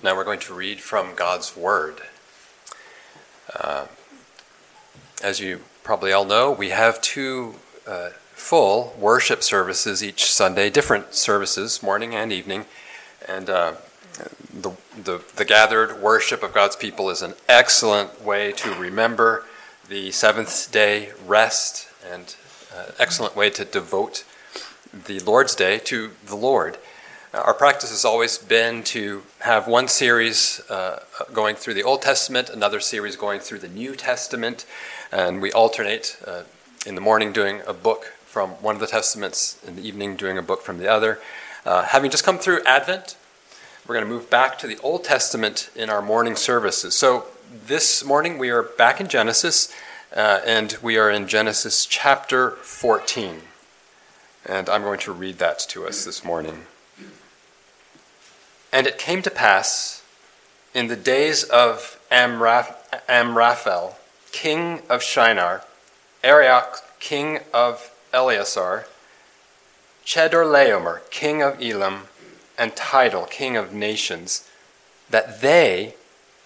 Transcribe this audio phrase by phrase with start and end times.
[0.00, 2.00] Now we're going to read from God's Word.
[3.54, 3.86] Uh,
[5.22, 7.54] as you probably all know, we have two
[7.86, 12.66] uh, full worship services each Sunday, different services, morning and evening.
[13.28, 13.74] And uh,
[14.52, 19.44] the, the, the gathered worship of God's people is an excellent way to remember
[19.88, 22.34] the seventh day rest and
[22.76, 24.24] uh, excellent way to devote
[24.92, 26.78] the Lord's Day to the Lord.
[27.34, 32.50] Our practice has always been to have one series uh, going through the Old Testament,
[32.50, 34.66] another series going through the New Testament,
[35.10, 36.42] and we alternate uh,
[36.84, 40.36] in the morning doing a book from one of the Testaments, in the evening doing
[40.36, 41.20] a book from the other.
[41.64, 43.16] Uh, having just come through Advent,
[43.88, 46.94] we're going to move back to the Old Testament in our morning services.
[46.94, 47.28] So
[47.66, 49.72] this morning we are back in Genesis,
[50.14, 53.40] uh, and we are in Genesis chapter 14.
[54.44, 56.66] And I'm going to read that to us this morning.
[58.72, 60.02] And it came to pass
[60.74, 62.74] in the days of Amraph-
[63.08, 63.96] Amraphel,
[64.32, 65.64] king of Shinar,
[66.24, 68.86] Arioch, king of Eleazar,
[70.04, 72.08] Chedorlaomer, king of Elam,
[72.58, 74.48] and Tidal, king of nations,
[75.10, 75.94] that they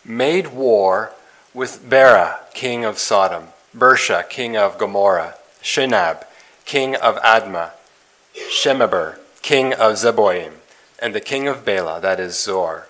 [0.04, 1.12] made war
[1.54, 6.24] with Bera, king of Sodom, Birsha, king of Gomorrah, Shinab,
[6.64, 7.70] king of Admah,
[8.34, 10.52] Shemeber, king of Zeboim,
[10.98, 12.88] and the king of Bela, that is Zoar.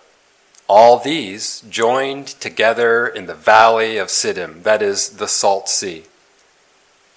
[0.69, 6.05] All these joined together in the valley of Siddim, that is the Salt Sea.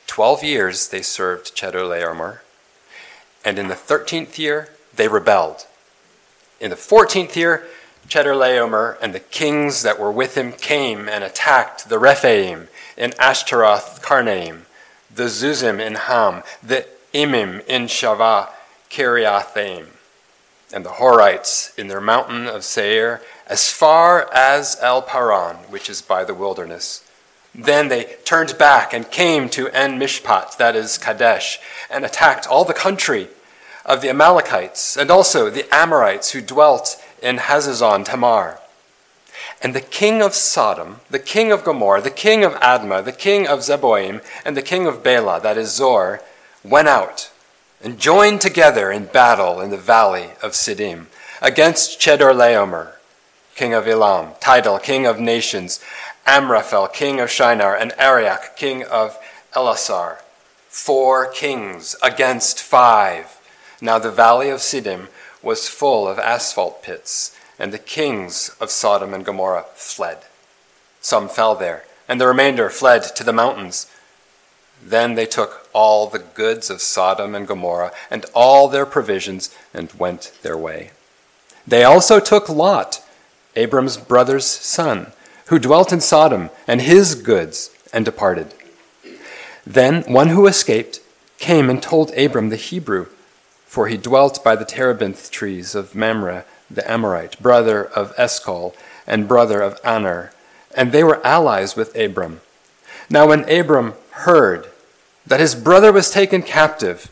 [0.08, 2.40] Twelve years they served Chedorlaomer,
[3.44, 5.66] and in the thirteenth year they rebelled.
[6.60, 7.66] In the fourteenth year,
[8.08, 12.68] Chedorlaomer and the kings that were with him came and attacked the Rephaim
[12.98, 14.62] in Ashtaroth Karnaim,
[15.14, 18.50] the Zuzim in Ham, the Emim in Shaveh
[18.90, 19.88] Kiriathaim
[20.74, 26.02] and the Horites in their mountain of Seir, as far as El Paran, which is
[26.02, 27.04] by the wilderness.
[27.54, 32.64] Then they turned back and came to En Mishpat, that is Kadesh, and attacked all
[32.64, 33.30] the country
[33.86, 38.60] of the Amalekites, and also the Amorites who dwelt in Hazazon Tamar.
[39.62, 43.48] And the king of Sodom, the king of Gomorrah, the king of Admah, the king
[43.48, 46.22] of Zeboim, and the king of Bela, that is Zoar,
[46.64, 47.32] went out
[47.82, 51.06] and joined together in battle in the valley of Siddim
[51.42, 52.94] against Chedorlaomer,
[53.56, 55.84] king of Elam, Tidal, king of nations,
[56.26, 59.18] Amraphel, king of Shinar, and Arioch, king of
[59.54, 60.20] Elasar.
[60.68, 63.40] Four kings against five.
[63.82, 65.08] Now the valley of Siddim
[65.42, 70.20] was full of asphalt pits, and the kings of Sodom and Gomorrah fled.
[71.02, 73.88] Some fell there, and the remainder fled to the mountains.
[74.84, 79.92] Then they took all the goods of Sodom and Gomorrah and all their provisions and
[79.94, 80.92] went their way.
[81.68, 83.06] They also took Lot,
[83.56, 85.12] Abram's brother's son,
[85.48, 88.54] who dwelt in Sodom, and his goods, and departed.
[89.66, 91.02] Then one who escaped
[91.38, 93.08] came and told Abram the Hebrew,
[93.66, 98.76] for he dwelt by the terebinth trees of Mamre the Amorite, brother of Eshcol
[99.08, 100.32] and brother of Aner,
[100.76, 102.42] and they were allies with Abram.
[103.10, 104.70] Now when Abram heard
[105.26, 107.12] that his brother was taken captive,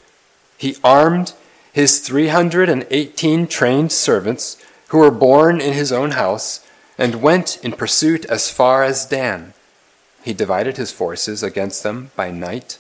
[0.57, 1.33] he armed
[1.73, 6.65] his 318 trained servants who were born in his own house
[6.97, 9.53] and went in pursuit as far as Dan.
[10.23, 12.79] He divided his forces against them by night,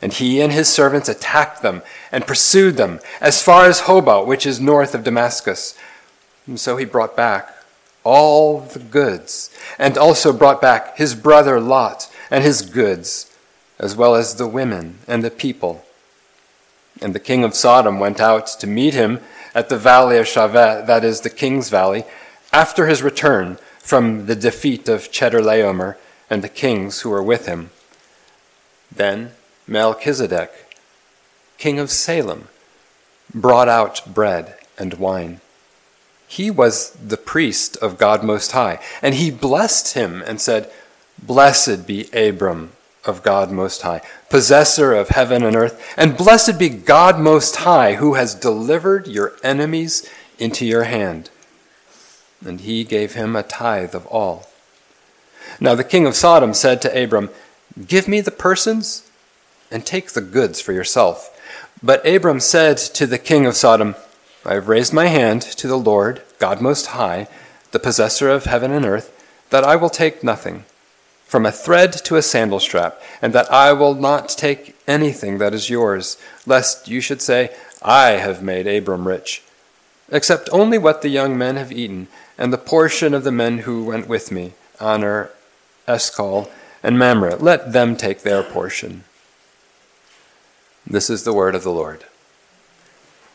[0.00, 4.46] and he and his servants attacked them and pursued them as far as Hobah, which
[4.46, 5.76] is north of Damascus.
[6.46, 7.52] And so he brought back
[8.04, 13.32] all the goods, and also brought back his brother Lot and his goods
[13.78, 15.84] as well as the women and the people.
[17.00, 19.20] And the king of Sodom went out to meet him
[19.54, 22.04] at the valley of Shaveh, that is the king's valley,
[22.52, 25.96] after his return from the defeat of Chedorlaomer
[26.30, 27.70] and the kings who were with him.
[28.90, 29.32] Then
[29.66, 30.78] Melchizedek,
[31.58, 32.48] king of Salem,
[33.34, 35.40] brought out bread and wine.
[36.28, 40.70] He was the priest of God Most High, and he blessed him and said,
[41.22, 42.72] Blessed be Abram
[43.04, 47.94] of God Most High, possessor of heaven and earth, and blessed be God Most High,
[47.94, 50.08] who has delivered your enemies
[50.38, 51.30] into your hand.
[52.44, 54.48] And he gave him a tithe of all.
[55.60, 57.30] Now the king of Sodom said to Abram,
[57.86, 59.08] Give me the persons
[59.70, 61.32] and take the goods for yourself.
[61.82, 63.94] But Abram said to the king of Sodom,
[64.44, 67.26] I have raised my hand to the Lord, God Most High,
[67.72, 69.12] the possessor of heaven and earth,
[69.50, 70.64] that I will take nothing
[71.26, 75.52] from a thread to a sandal strap, and that I will not take anything that
[75.52, 79.42] is yours, lest you should say, I have made Abram rich,
[80.10, 82.08] except only what the young men have eaten,
[82.38, 85.30] and the portion of the men who went with me, Aner,
[85.88, 86.48] Eshcol,
[86.82, 87.36] and Mamre.
[87.36, 89.04] Let them take their portion.
[90.86, 92.04] This is the word of the Lord.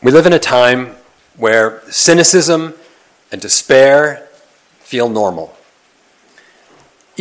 [0.02, 0.96] We live in a time
[1.36, 2.74] where cynicism
[3.30, 4.28] and despair
[4.80, 5.56] feel normal.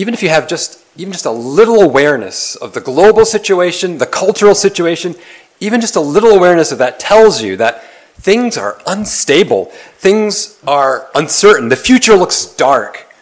[0.02, 4.08] Even if you have just even just a little awareness of the global situation, the
[4.08, 5.14] cultural situation,
[5.60, 7.84] even just a little awareness of that tells you that
[8.16, 9.66] things are unstable,
[9.98, 13.14] things are uncertain, the future looks dark.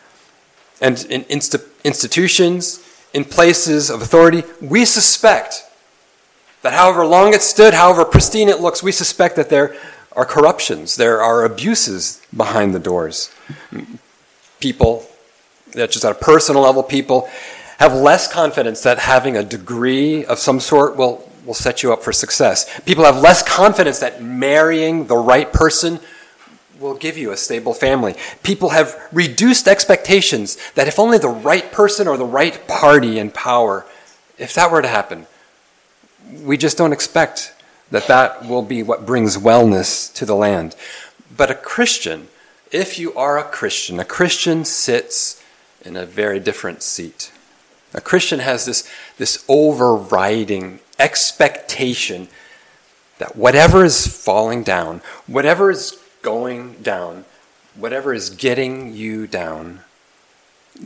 [0.80, 2.82] And in inst- institutions,
[3.14, 5.66] in places of authority, we suspect
[6.62, 9.76] that however long it stood, however pristine it looks, we suspect that there
[10.14, 13.34] are corruptions, there are abuses behind the doors.
[14.62, 15.06] People,
[15.74, 17.30] that just at a personal level, people
[17.78, 22.04] have less confidence that having a degree of some sort will, will set you up
[22.04, 22.80] for success.
[22.82, 26.00] People have less confidence that marrying the right person
[26.80, 28.16] will give you a stable family.
[28.44, 33.32] People have reduced expectations that if only the right person or the right party in
[33.32, 33.86] power,
[34.38, 35.28] if that were to happen,
[36.44, 37.54] we just don't expect
[37.92, 40.76] that that will be what brings wellness to the land.
[41.36, 42.28] But a Christian,
[42.72, 45.39] if you are a Christian, a Christian sits
[45.90, 47.32] in a very different seat.
[47.96, 48.88] A Christian has this,
[49.18, 52.28] this overriding expectation
[53.18, 57.26] that whatever is falling down, whatever is going down,
[57.74, 59.80] whatever is getting you down,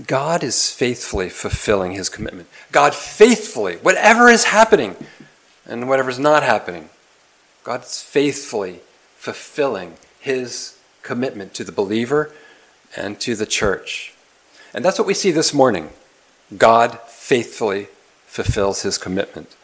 [0.08, 2.48] God is faithfully fulfilling his commitment.
[2.72, 4.96] God faithfully, whatever is happening
[5.66, 6.90] and whatever is not happening,
[7.66, 8.80] God's faithfully
[9.18, 12.32] fulfilling his commitment to the believer
[12.96, 14.13] and to the church.
[14.74, 15.90] And that's what we see this morning.
[16.58, 17.88] God faithfully
[18.26, 19.56] fulfills his commitment.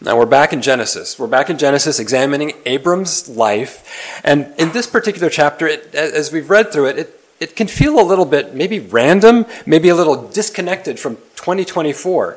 [0.00, 1.18] Now we're back in Genesis.
[1.18, 4.20] We're back in Genesis examining Abram's life.
[4.22, 7.98] And in this particular chapter, it, as we've read through it, it, it can feel
[7.98, 12.36] a little bit maybe random, maybe a little disconnected from 2024.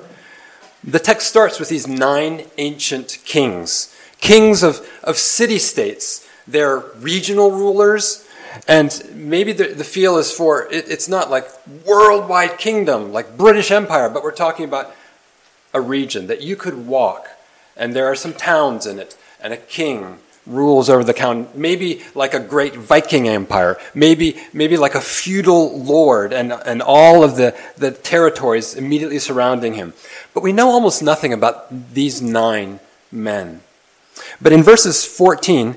[0.84, 6.26] The text starts with these nine ancient kings, kings of, of city states.
[6.48, 8.27] They're regional rulers,
[8.68, 11.48] and maybe the, the feel is for it, it's not like
[11.86, 14.94] worldwide kingdom, like British Empire, but we're talking about
[15.74, 17.28] a region that you could walk
[17.78, 22.02] and there are some towns in it, and a king rules over the town, maybe
[22.16, 27.36] like a great Viking empire, maybe, maybe like a feudal lord, and, and all of
[27.36, 29.94] the, the territories immediately surrounding him.
[30.34, 32.80] But we know almost nothing about these nine
[33.12, 33.62] men.
[34.42, 35.76] But in verses 14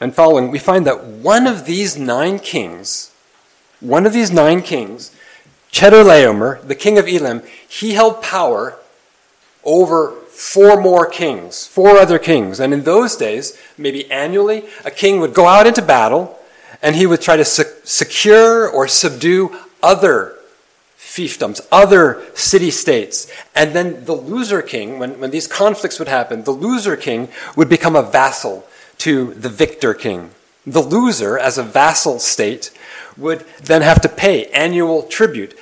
[0.00, 3.12] and following, we find that one of these nine kings,
[3.80, 5.14] one of these nine kings,
[5.72, 8.78] Chedorlaomer, the king of Elam, he held power
[9.64, 12.60] over four more kings, four other kings.
[12.60, 16.38] And in those days, maybe annually, a king would go out into battle
[16.82, 20.36] and he would try to secure or subdue other
[20.98, 23.32] fiefdoms, other city states.
[23.54, 27.68] And then the loser king, when, when these conflicts would happen, the loser king would
[27.68, 28.66] become a vassal
[28.98, 30.30] to the victor king.
[30.66, 32.70] The loser, as a vassal state,
[33.16, 35.56] would then have to pay annual tribute,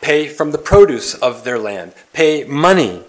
[0.00, 3.02] pay from the produce of their land, pay money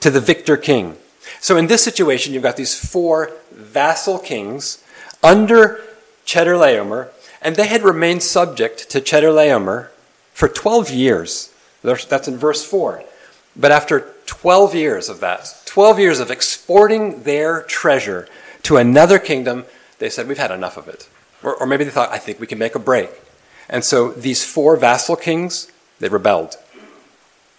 [0.00, 0.96] to the victor king.
[1.40, 4.84] So in this situation, you've got these four vassal kings
[5.22, 5.80] under
[6.26, 7.08] Chedorlaomer,
[7.40, 9.88] and they had remained subject to Chedorlaomer
[10.32, 11.52] for 12 years.
[11.82, 13.04] That's in verse 4.
[13.56, 18.28] But after 12 years of that, 12 years of exporting their treasure
[18.64, 19.64] to another kingdom,
[19.98, 21.08] they said, We've had enough of it.
[21.42, 23.10] Or, or maybe they thought, I think we can make a break.
[23.68, 26.56] And so these four vassal kings, they rebelled.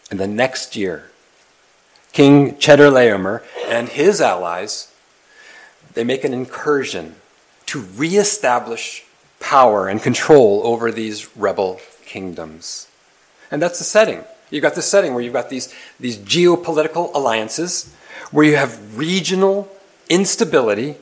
[0.09, 1.09] And the next year,
[2.11, 4.93] King Chedorlaomer and his allies,
[5.93, 7.15] they make an incursion
[7.67, 9.05] to reestablish
[9.39, 12.87] power and control over these rebel kingdoms.
[13.49, 14.23] And that's the setting.
[14.49, 17.93] You've got the setting where you've got these, these geopolitical alliances,
[18.31, 19.71] where you have regional
[20.11, 20.95] instability.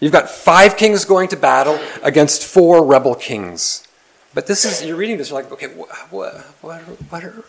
[0.00, 3.86] You've got five kings going to battle against four rebel kings.
[4.34, 5.90] But this is, you're reading this, you're like, okay, what,
[6.60, 6.80] what,
[7.10, 7.44] what, are,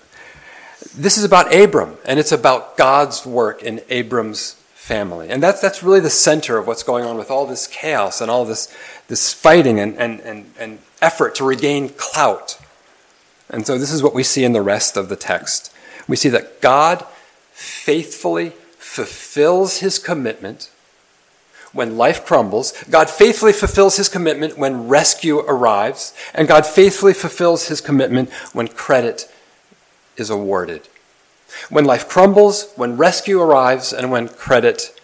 [0.96, 5.30] this is about Abram, and it's about God's work in Abram's family.
[5.30, 8.30] And that's, that's really the center of what's going on with all this chaos and
[8.30, 8.74] all this,
[9.08, 12.60] this fighting and, and, and, and effort to regain clout.
[13.50, 15.74] And so this is what we see in the rest of the text.
[16.08, 17.06] We see that God
[17.52, 20.70] faithfully fulfills his commitment
[21.74, 22.72] when life crumbles.
[22.90, 26.14] God faithfully fulfills his commitment when rescue arrives.
[26.34, 29.30] And God faithfully fulfills his commitment when credit
[30.16, 30.88] is awarded.
[31.70, 35.00] When life crumbles, when rescue arrives, and when credit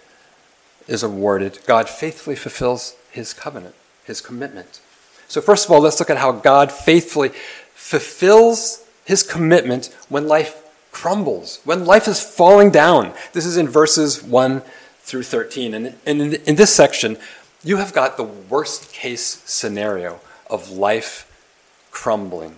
[0.88, 4.82] is awarded, God faithfully fulfills his covenant, his commitment.
[5.28, 7.30] So, first of all, let's look at how God faithfully
[7.74, 13.14] fulfills his commitment when life crumbles, when life is falling down.
[13.34, 14.62] This is in verses 1
[15.10, 15.74] through 13.
[15.74, 17.18] And in, in this section,
[17.64, 21.26] you have got the worst case scenario of life
[21.92, 22.58] crumbling.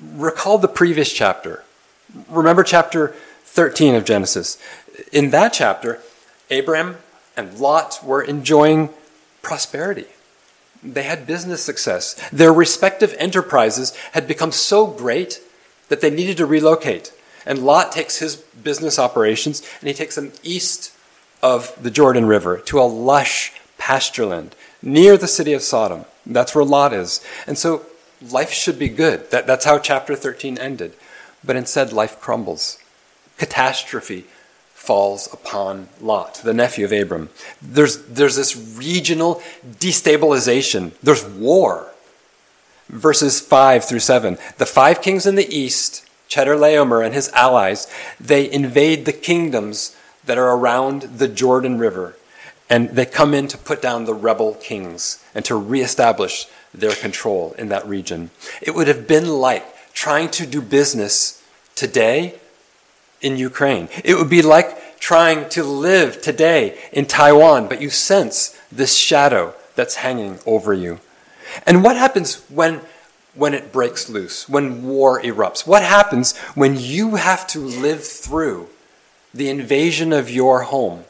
[0.00, 1.64] Recall the previous chapter.
[2.28, 3.08] Remember chapter
[3.44, 4.58] 13 of Genesis.
[5.10, 6.00] In that chapter,
[6.50, 6.98] Abram
[7.36, 8.90] and Lot were enjoying
[9.42, 10.06] prosperity.
[10.82, 12.14] They had business success.
[12.30, 15.40] Their respective enterprises had become so great
[15.88, 17.12] that they needed to relocate.
[17.46, 20.93] And Lot takes his business operations and he takes them east
[21.44, 26.06] of the Jordan River to a lush pastureland near the city of Sodom.
[26.24, 27.22] That's where Lot is.
[27.46, 27.84] And so
[28.30, 29.30] life should be good.
[29.30, 30.94] That, that's how chapter 13 ended.
[31.44, 32.78] But instead, life crumbles.
[33.36, 34.24] Catastrophe
[34.72, 37.28] falls upon Lot, the nephew of Abram.
[37.60, 41.88] There's, there's this regional destabilization, there's war.
[42.88, 44.38] Verses 5 through 7.
[44.56, 47.86] The five kings in the east, Chedorlaomer and his allies,
[48.18, 49.94] they invade the kingdoms
[50.26, 52.16] that are around the Jordan River.
[52.70, 57.54] And they come in to put down the rebel kings and to reestablish their control
[57.58, 58.30] in that region.
[58.62, 61.42] It would have been like trying to do business
[61.74, 62.34] today
[63.20, 63.88] in Ukraine.
[64.02, 69.54] It would be like trying to live today in Taiwan, but you sense this shadow
[69.74, 71.00] that's hanging over you.
[71.66, 72.80] And what happens when,
[73.34, 75.66] when it breaks loose, when war erupts?
[75.66, 78.68] What happens when you have to live through
[79.34, 81.04] the invasion of your home,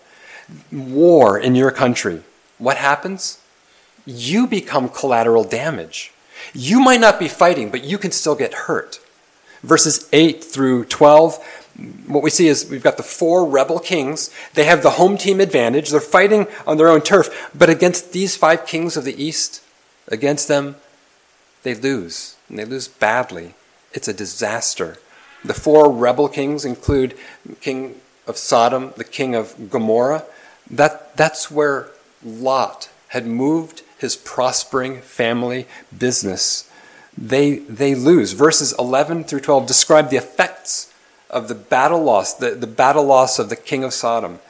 [0.72, 2.22] war in your country?
[2.58, 3.38] What happens?
[4.04, 6.12] You become collateral damage.
[6.52, 9.00] You might not be fighting, but you can still get hurt.
[9.62, 11.62] Verses 8 through 12
[12.06, 14.30] what we see is we've got the four rebel kings.
[14.54, 15.90] They have the home team advantage.
[15.90, 17.50] They're fighting on their own turf.
[17.54, 19.62] But against these five kings of the east,
[20.06, 20.76] against them,
[21.62, 22.36] they lose.
[22.48, 23.54] And they lose badly.
[23.92, 24.98] It's a disaster.
[25.44, 27.16] The four rebel kings include
[27.60, 30.24] king of Sodom, the king of Gomorrah.
[30.70, 31.88] That, that's where
[32.24, 35.66] Lot had moved his prospering family
[35.96, 36.70] business.
[37.16, 38.32] They, they lose.
[38.32, 40.92] Verses 11 through 12 describe the effects
[41.30, 44.40] of the battle loss, the, the battle loss of the king of Sodom,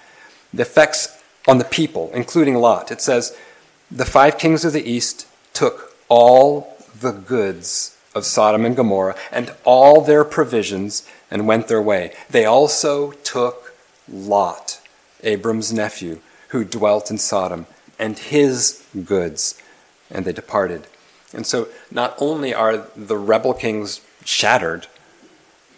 [0.52, 2.90] the effects on the people, including Lot.
[2.90, 3.36] It says,
[3.90, 9.52] The five kings of the east took all the goods of Sodom and Gomorrah and
[9.64, 12.14] all their provisions and went their way.
[12.30, 13.63] They also took
[14.08, 14.80] Lot,
[15.22, 17.66] Abram's nephew, who dwelt in Sodom,
[17.98, 19.60] and his goods,
[20.10, 20.86] and they departed.
[21.32, 24.86] And so not only are the rebel kings shattered,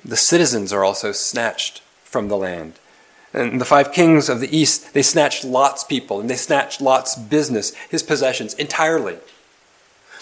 [0.04, 2.74] the citizens are also snatched from the land.
[3.32, 7.16] And the five kings of the east, they snatched Lot's people and they snatched Lot's
[7.16, 9.18] business, his possessions, entirely.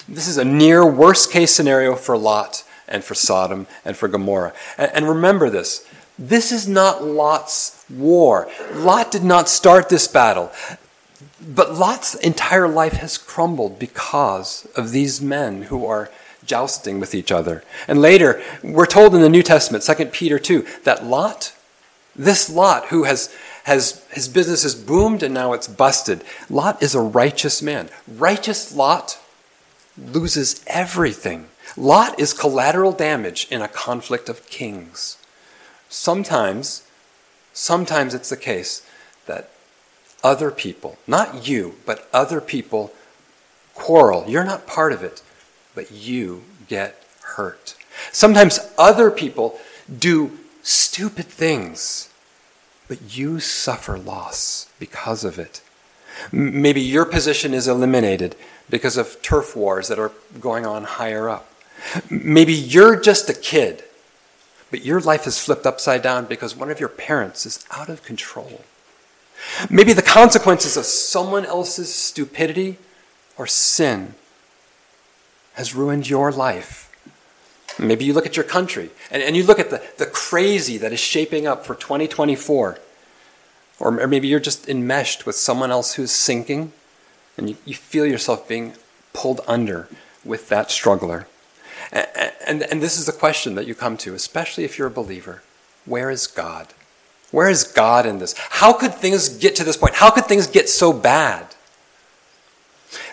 [0.09, 4.53] This is a near worst case scenario for Lot and for Sodom and for Gomorrah.
[4.77, 5.87] And remember this
[6.19, 8.49] this is not Lot's war.
[8.73, 10.53] Lot did not start this battle.
[11.47, 16.11] But Lot's entire life has crumbled because of these men who are
[16.47, 17.65] jousting with each other.
[17.89, 21.55] And later, we're told in the New Testament, 2 Peter 2, that Lot,
[22.15, 26.95] this Lot who has, has his business has boomed and now it's busted, Lot is
[26.95, 27.89] a righteous man.
[28.07, 29.19] Righteous Lot
[29.99, 31.49] loses everything.
[31.77, 35.19] Lot is collateral damage in a conflict of kings.
[35.95, 36.87] Sometimes,
[37.53, 38.87] sometimes it's the case
[39.27, 39.51] that
[40.23, 42.93] other people, not you, but other people
[43.75, 44.25] quarrel.
[44.29, 45.23] You're not part of it
[45.75, 47.75] but you get hurt.
[48.13, 49.59] Sometimes other people
[49.99, 52.09] do stupid things,
[52.89, 55.61] but you suffer loss because of it.
[56.31, 58.37] Maybe your position is eliminated
[58.71, 61.51] because of turf wars that are going on higher up.
[62.09, 63.85] Maybe you're just a kid,
[64.75, 68.03] but your life is flipped upside down because one of your parents is out of
[68.03, 68.65] control.
[69.71, 72.79] Maybe the consequences of someone else's stupidity
[73.39, 74.17] or sin
[75.53, 76.91] has ruined your life.
[77.79, 80.93] Maybe you look at your country and, and you look at the, the crazy that
[80.93, 82.81] is shaping up for 2024.
[83.79, 86.73] Or, maybe you're just enmeshed with someone else who's sinking
[87.39, 88.73] and you, you feel yourself being
[89.13, 89.89] pulled under
[90.25, 91.29] with that struggler.
[91.93, 95.43] And, and, this is the question that you come to, especially if you're a believer
[95.85, 96.69] where is God?
[97.31, 98.35] Where is God in this?
[98.39, 99.95] How could things get to this point?
[99.97, 101.55] How could things get so bad?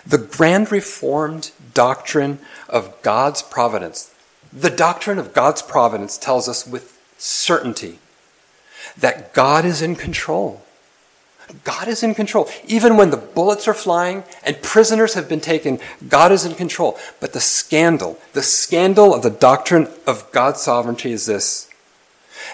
[0.06, 2.38] The grand reformed doctrine
[2.68, 4.14] of God's providence,
[4.52, 7.98] the doctrine of God's providence tells us with certainty
[8.96, 10.61] that God is in control.
[11.64, 12.48] God is in control.
[12.66, 16.98] Even when the bullets are flying and prisoners have been taken, God is in control.
[17.20, 21.68] But the scandal, the scandal of the doctrine of God's sovereignty is this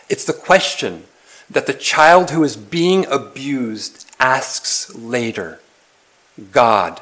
[0.09, 1.05] it's the question
[1.51, 5.61] that the child who is being abused asks later
[6.53, 7.01] God,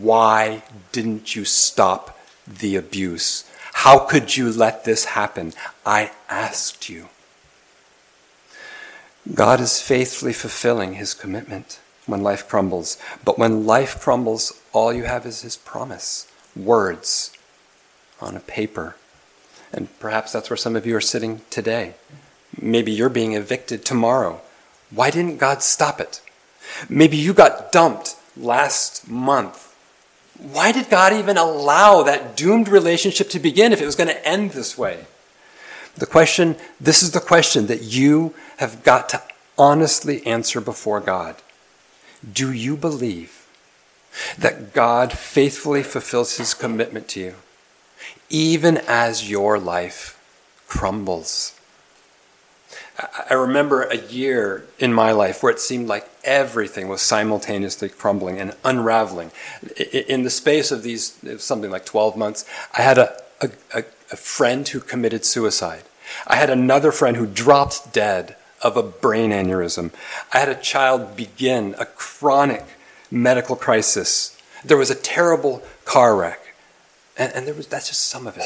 [0.00, 3.44] why didn't you stop the abuse?
[3.72, 5.52] How could you let this happen?
[5.86, 7.08] I asked you.
[9.34, 12.98] God is faithfully fulfilling his commitment when life crumbles.
[13.24, 17.32] But when life crumbles, all you have is his promise words
[18.20, 18.96] on a paper.
[19.72, 21.94] And perhaps that's where some of you are sitting today.
[22.60, 24.40] Maybe you're being evicted tomorrow.
[24.90, 26.20] Why didn't God stop it?
[26.88, 29.68] Maybe you got dumped last month.
[30.38, 34.26] Why did God even allow that doomed relationship to begin if it was going to
[34.26, 35.04] end this way?
[35.96, 39.22] The question, this is the question that you have got to
[39.58, 41.36] honestly answer before God.
[42.30, 43.46] Do you believe
[44.38, 47.34] that God faithfully fulfills his commitment to you,
[48.28, 50.18] even as your life
[50.66, 51.58] crumbles?
[53.30, 58.38] I remember a year in my life where it seemed like everything was simultaneously crumbling
[58.38, 59.30] and unraveling.
[59.90, 62.44] In the space of these, something like 12 months,
[62.76, 63.84] I had a, a, a
[64.16, 65.82] friend who committed suicide.
[66.26, 69.92] I had another friend who dropped dead of a brain aneurysm.
[70.32, 72.64] I had a child begin a chronic
[73.10, 74.40] medical crisis.
[74.64, 76.54] There was a terrible car wreck.
[77.16, 78.44] And, and there was, that's just some of it.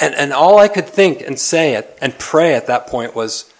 [0.00, 3.52] And, and all I could think and say it, and pray at that point was,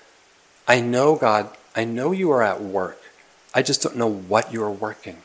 [0.66, 3.00] I know, God, I know you are at work.
[3.54, 5.18] I just don't know what you are working.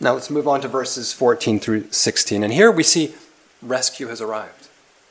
[0.00, 2.42] Now let's move on to verses 14 through 16.
[2.42, 3.14] And here we see
[3.64, 4.68] rescue has arrived.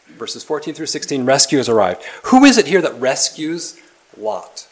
[0.07, 2.03] Verses 14 through 16, rescue has arrived.
[2.25, 3.79] Who is it here that rescues
[4.17, 4.67] Lot?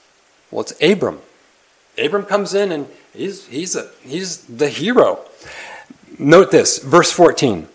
[0.51, 1.21] Well, it's Abram.
[1.97, 5.25] Abram comes in and he's, he's, a, he's the hero.
[6.19, 7.67] Note this, verse 14.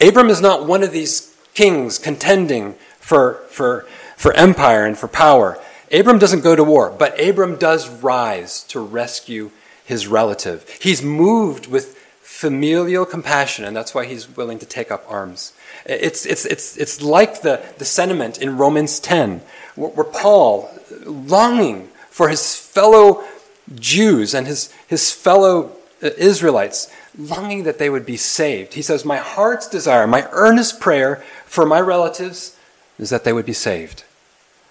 [0.00, 3.86] Abram is not one of these kings contending for, for,
[4.16, 5.58] for empire and for power.
[5.92, 9.50] Abram doesn't go to war, but Abram does rise to rescue
[9.84, 10.68] his relative.
[10.80, 15.54] He's moved with familial compassion, and that's why he's willing to take up arms.
[15.86, 19.40] It's, it's, it's, it's like the, the sentiment in Romans 10,
[19.74, 20.70] where, Paul,
[21.04, 23.24] longing for his fellow
[23.74, 28.74] Jews and his, his fellow uh, Israelites, longing that they would be saved.
[28.74, 32.56] He says, My heart's desire, my earnest prayer for my relatives
[33.00, 34.04] is that they would be saved.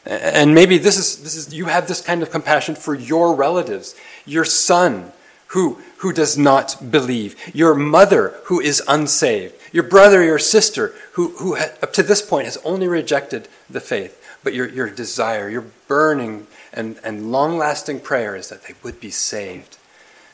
[0.06, 3.94] And maybe this is, this is you have this kind of compassion for your relatives,
[4.26, 5.12] your son
[5.48, 11.30] who, who does not believe, your mother who is unsaved, your brother, your sister who,
[11.38, 14.24] who up to this point has only rejected the faith.
[14.44, 19.00] But your, your desire, your burning and, and long lasting prayer is that they would
[19.00, 19.78] be saved.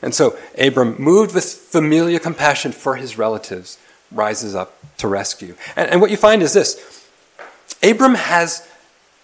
[0.02, 3.78] And so Abram, moved with familial compassion for his relatives,
[4.12, 5.56] rises up to rescue.
[5.76, 7.08] And, and what you find is this
[7.82, 8.68] Abram has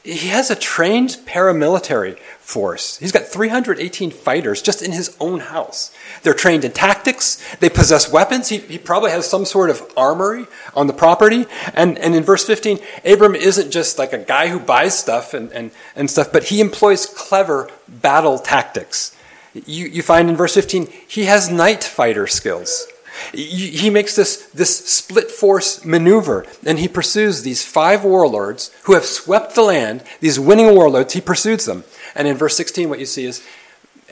[0.02, 2.98] he has a trained paramilitary force.
[2.98, 5.94] He's got 318 fighters just in his own house.
[6.22, 7.42] They're trained in tactics.
[7.56, 8.48] They possess weapons.
[8.48, 11.46] He, he probably has some sort of armory on the property.
[11.74, 15.52] And, and in verse 15, Abram isn't just like a guy who buys stuff and,
[15.52, 19.14] and, and stuff, but he employs clever battle tactics.
[19.52, 22.86] You, you find in verse 15, he has night fighter skills.
[23.33, 29.04] He makes this, this split force maneuver, and he pursues these five warlords who have
[29.04, 31.85] swept the land, these winning warlords, he pursues them.
[32.14, 33.42] And in verse 16, what you see is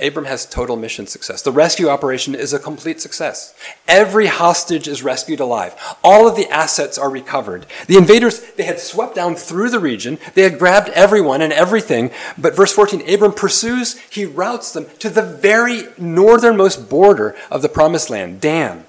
[0.01, 1.43] Abram has total mission success.
[1.43, 3.55] The rescue operation is a complete success.
[3.87, 5.75] Every hostage is rescued alive.
[6.05, 7.67] All of the assets are recovered.
[7.87, 10.19] The invaders, they had swept down through the region.
[10.35, 12.11] They had grabbed everyone and everything.
[12.37, 17.69] But verse 14, Abram pursues, he routes them to the very northernmost border of the
[17.69, 18.85] promised land, Dan.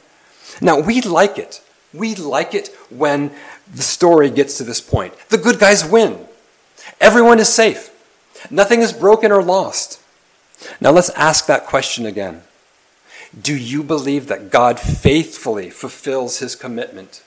[0.61, 1.61] Now, we like it.
[1.93, 3.31] We like it when
[3.73, 5.13] the story gets to this point.
[5.29, 6.25] The good guys win.
[6.99, 7.91] Everyone is safe.
[8.49, 9.99] Nothing is broken or lost.
[10.81, 12.43] Now let's ask that question again.
[13.39, 17.23] Do you believe that God faithfully fulfills his commitment?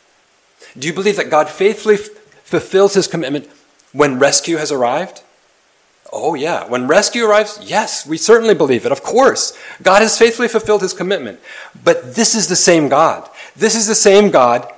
[0.78, 2.08] Do you believe that God faithfully f-
[2.44, 3.48] fulfills his commitment
[3.92, 5.22] when rescue has arrived?
[6.12, 6.68] Oh, yeah.
[6.68, 8.92] When rescue arrives, yes, we certainly believe it.
[8.92, 9.57] Of course.
[9.83, 11.40] God has faithfully fulfilled his commitment.
[11.83, 13.29] But this is the same God.
[13.57, 14.70] This is the same God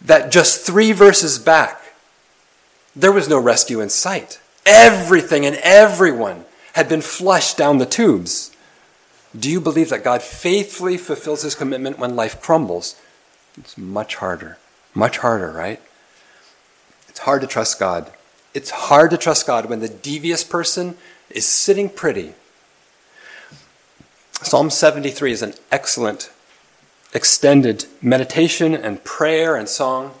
[0.00, 1.80] that just three verses back,
[2.94, 4.40] there was no rescue in sight.
[4.64, 8.54] Everything and everyone had been flushed down the tubes.
[9.38, 12.98] Do you believe that God faithfully fulfills his commitment when life crumbles?
[13.58, 14.56] It's much harder.
[14.94, 15.80] Much harder, right?
[17.08, 18.10] It's hard to trust God.
[18.56, 20.96] It's hard to trust God when the devious person
[21.28, 22.32] is sitting pretty.
[24.32, 26.30] Psalm 73 is an excellent
[27.12, 30.12] extended meditation and prayer and song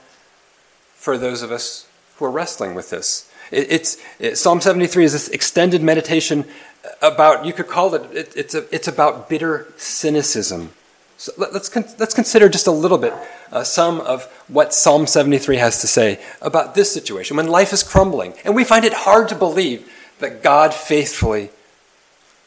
[0.92, 3.26] for those of us who are wrestling with this.
[3.50, 6.44] It, it's it, Psalm 73 is this extended meditation
[7.00, 10.74] about you could call it, it it's a, it's about bitter cynicism.
[11.18, 13.14] So let, us con- let's consider just a little bit
[13.50, 17.82] uh, some of what Psalm 73 has to say about this situation when life is
[17.82, 21.50] crumbling and we find it hard to believe that God faithfully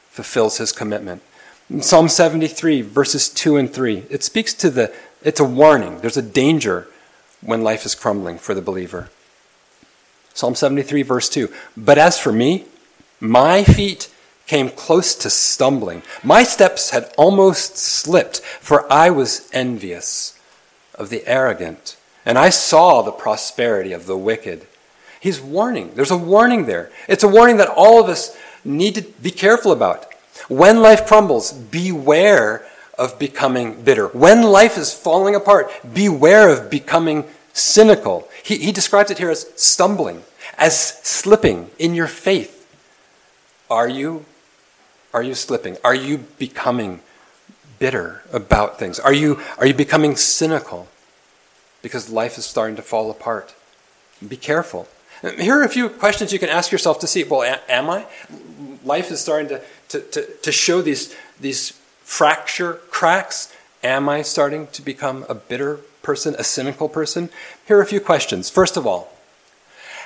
[0.09, 1.21] fulfills his commitment.
[1.69, 5.99] In Psalm 73, verses 2 and 3, it speaks to the, it's a warning.
[5.99, 6.87] There's a danger
[7.41, 9.09] when life is crumbling for the believer.
[10.33, 11.51] Psalm 73, verse 2.
[11.77, 12.65] But as for me,
[13.19, 14.13] my feet
[14.49, 16.01] came close to stumbling.
[16.23, 20.39] My steps had almost slipped, for I was envious
[20.95, 24.65] of the arrogant, and I saw the prosperity of the wicked.
[25.19, 25.91] He's warning.
[25.93, 26.89] There's a warning there.
[27.07, 28.35] It's a warning that all of us
[28.65, 30.11] need to be careful about.
[30.47, 32.65] When life crumbles, beware
[32.97, 34.07] of becoming bitter.
[34.07, 38.27] When life is falling apart, beware of becoming cynical.
[38.43, 40.23] He, he describes it here as stumbling,
[40.57, 42.55] as slipping in your faith.
[43.69, 44.25] Are you?
[45.13, 45.77] Are you slipping?
[45.83, 47.01] Are you becoming
[47.79, 48.99] bitter about things?
[48.99, 50.87] Are you, are you becoming cynical
[51.81, 53.55] because life is starting to fall apart?
[54.25, 54.87] Be careful.
[55.21, 58.05] Here are a few questions you can ask yourself to see well, am I?
[58.83, 61.71] Life is starting to to, to, to show these, these
[62.03, 63.53] fracture cracks.
[63.83, 67.29] Am I starting to become a bitter person, a cynical person?
[67.67, 68.49] Here are a few questions.
[68.49, 69.11] First of all,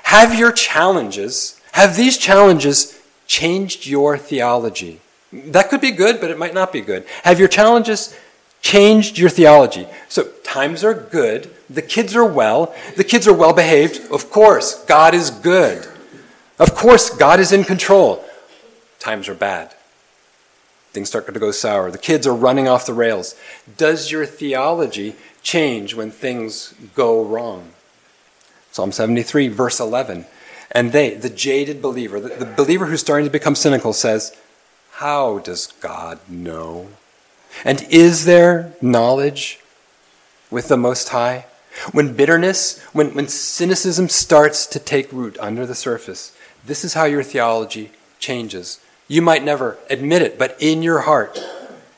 [0.03, 2.99] have your challenges, have these challenges
[3.39, 4.99] changed your theology?
[5.31, 7.05] That could be good, but it might not be good.
[7.23, 8.15] Have your challenges
[8.61, 9.87] changed your theology?
[10.07, 14.11] So times are good, the kids are well, the kids are well behaved.
[14.11, 15.87] Of course, God is good.
[16.59, 18.23] Of course, God is in control
[19.03, 19.75] times are bad.
[20.93, 21.91] Things start to go sour.
[21.91, 23.35] The kids are running off the rails.
[23.77, 27.71] Does your theology change when things go wrong?
[28.71, 30.25] Psalm 73, verse 11.
[30.73, 34.35] And they, the jaded believer, the, the believer who's starting to become cynical, says,
[34.93, 36.89] How does God know?
[37.63, 39.59] And is there knowledge
[40.49, 41.45] with the Most High?
[41.91, 47.05] When bitterness, when, when cynicism starts to take root under the surface, this is how
[47.05, 48.79] your theology changes.
[49.07, 51.39] You might never admit it, but in your heart,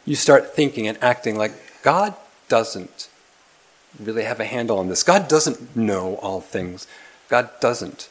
[0.06, 2.16] you start thinking and acting like God
[2.48, 3.10] doesn't
[4.00, 5.04] really have a handle on this.
[5.04, 6.88] God doesn't know all things.
[7.30, 8.10] God doesn't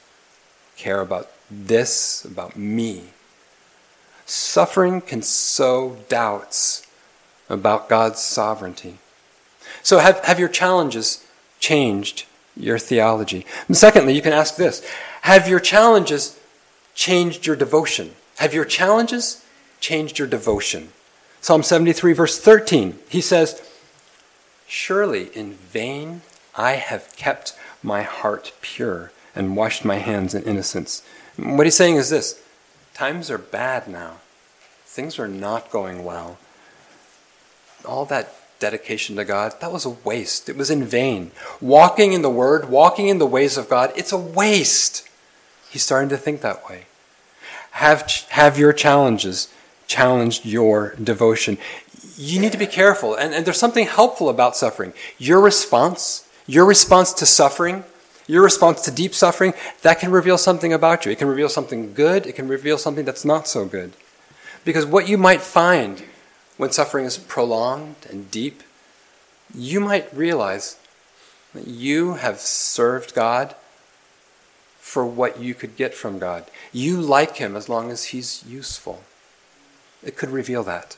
[0.77, 3.05] care about this, about me.
[4.27, 6.87] Suffering can sow doubts
[7.49, 8.99] about God's sovereignty.
[9.83, 11.27] So, have, have your challenges
[11.61, 12.25] changed
[12.57, 13.45] your theology?
[13.69, 14.87] And secondly, you can ask this
[15.23, 16.39] Have your challenges
[16.95, 18.13] changed your devotion?
[18.37, 19.45] Have your challenges
[19.81, 20.89] changed your devotion?
[21.41, 23.61] Psalm 73, verse 13, he says,
[24.67, 26.23] Surely in vain
[26.57, 31.03] I have kept my heart pure and washed my hands in innocence.
[31.37, 32.41] What he's saying is this
[32.95, 34.19] times are bad now,
[34.85, 36.39] things are not going well.
[37.85, 40.49] All that dedication to God, that was a waste.
[40.49, 41.33] It was in vain.
[41.61, 45.07] Walking in the Word, walking in the ways of God, it's a waste.
[45.71, 46.87] He's starting to think that way.
[47.73, 49.53] Have, have your challenges
[49.87, 51.59] challenged your devotion?
[52.17, 53.17] You need to be careful.
[53.17, 54.93] And, and there's something helpful about suffering.
[55.19, 57.85] Your response, your response to suffering,
[58.27, 61.13] your response to deep suffering, that can reveal something about you.
[61.13, 63.93] It can reveal something good, it can reveal something that's not so good.
[64.65, 66.05] Because what you might find
[66.57, 68.63] when suffering is prolonged and deep,
[69.55, 70.79] you might realize
[71.53, 73.55] that you have served God
[74.79, 76.45] for what you could get from God.
[76.73, 79.03] You like Him as long as He's useful.
[80.03, 80.97] It could reveal that.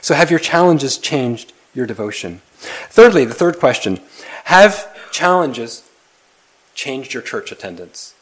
[0.00, 2.40] So, have your challenges changed your devotion?
[2.60, 4.00] Thirdly, the third question
[4.44, 5.88] have challenges
[6.74, 8.14] changed your church attendance?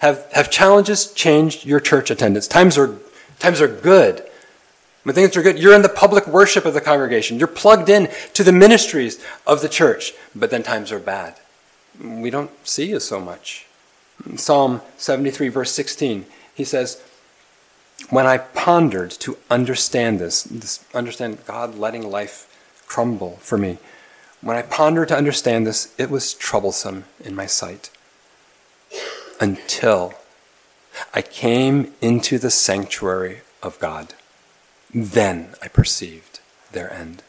[0.00, 2.46] Have, have challenges changed your church attendance?
[2.46, 2.96] Times are,
[3.38, 4.24] times are good.
[5.02, 7.38] When things are good, you're in the public worship of the congregation.
[7.38, 10.12] You're plugged in to the ministries of the church.
[10.34, 11.36] But then times are bad.
[12.00, 13.66] We don't see you so much.
[14.36, 17.02] Psalm 73, verse 16, he says,
[18.10, 22.46] When I pondered to understand this, this, understand God letting life
[22.86, 23.78] crumble for me,
[24.40, 27.90] when I pondered to understand this, it was troublesome in my sight.
[29.40, 30.14] Until
[31.14, 34.14] I came into the sanctuary of God.
[34.92, 36.40] Then I perceived
[36.72, 37.22] their end.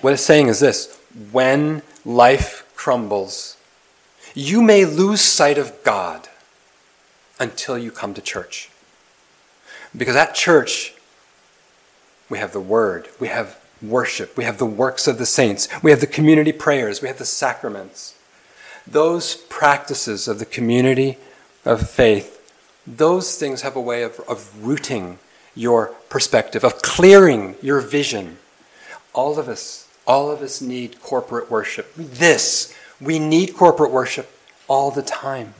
[0.00, 0.98] What it's saying is this
[1.30, 3.56] when life crumbles,
[4.34, 6.28] you may lose sight of God
[7.40, 8.70] until you come to church.
[9.96, 10.94] Because at church,
[12.28, 15.90] we have the Word, we have worship, we have the works of the saints, we
[15.90, 18.14] have the community prayers, we have the sacraments.
[18.86, 21.18] Those practices of the community
[21.64, 22.34] of faith,
[22.86, 25.18] those things have a way of, of rooting
[25.54, 28.38] your perspective, of clearing your vision.
[29.12, 31.92] All of us, all of us need corporate worship.
[31.94, 34.30] This, we need corporate worship
[34.68, 35.54] all the time.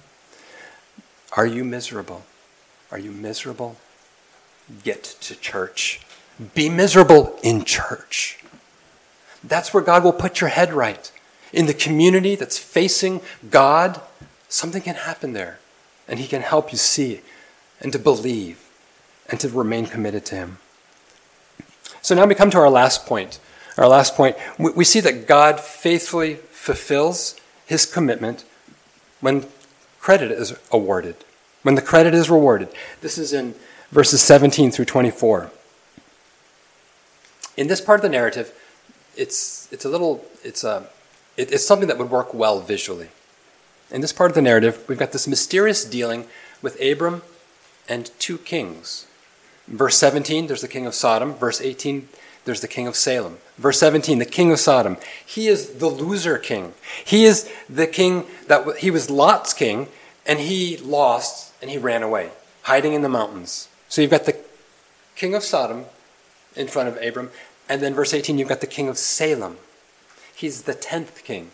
[1.33, 2.25] Are you miserable?
[2.91, 3.77] Are you miserable?
[4.83, 6.01] Get to church.
[6.55, 8.39] Be miserable in church.
[9.43, 11.11] That's where God will put your head right.
[11.53, 13.21] In the community that's facing
[13.51, 14.01] God,
[14.49, 15.59] something can happen there.
[16.07, 17.23] And He can help you see
[17.81, 18.69] and to believe
[19.29, 20.59] and to remain committed to Him.
[22.03, 23.41] So now we come to our last point.
[23.77, 28.45] Our last point we see that God faithfully fulfills His commitment
[29.21, 29.47] when
[30.01, 31.17] credit is awarded,
[31.63, 32.69] when the credit is rewarded.
[33.01, 33.55] This is in
[33.91, 35.51] verses 17 through 24.
[37.59, 38.53] In this part of the narrative,
[39.17, 40.87] it's, it's a little, it's, a,
[41.37, 43.09] it, it's something that would work well visually.
[43.91, 46.29] In this part of the narrative, we've got this mysterious dealing
[46.63, 47.23] with Abram
[47.89, 49.09] and two kings.
[49.67, 51.35] Verse 17, there's the king of Sodom.
[51.35, 52.09] Verse 18,
[52.45, 53.39] there's the king of Salem.
[53.57, 54.97] Verse 17, the king of Sodom.
[55.27, 56.75] He is the loser king.
[57.05, 59.89] He is the king that he was Lot's king,
[60.25, 62.31] and he lost and he ran away,
[62.63, 63.69] hiding in the mountains.
[63.89, 64.39] So you've got the
[65.17, 65.87] king of Sodom
[66.59, 67.31] in front of Abram,
[67.69, 69.59] and then verse 18, you've got the king of Salem.
[70.35, 71.51] He's the tenth king.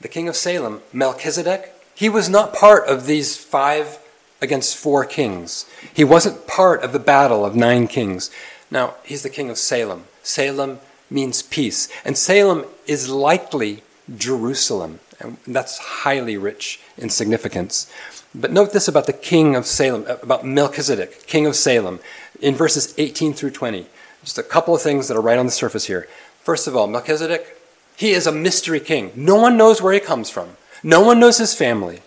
[0.00, 3.98] The king of Salem, Melchizedek, he was not part of these five
[4.42, 5.66] against four kings.
[5.92, 8.30] He wasn't part of the battle of nine kings.
[8.70, 10.04] Now, he's the king of Salem.
[10.22, 11.88] Salem means peace.
[12.04, 13.82] And Salem is likely
[14.16, 15.00] Jerusalem.
[15.20, 17.90] And that's highly rich in significance.
[18.34, 22.00] But note this about the king of Salem, about Melchizedek, king of Salem,
[22.40, 23.86] in verses 18 through 20.
[24.24, 26.08] Just a couple of things that are right on the surface here.
[26.40, 27.60] First of all, Melchizedek,
[27.96, 29.12] he is a mystery king.
[29.14, 32.00] No one knows where he comes from, no one knows his family.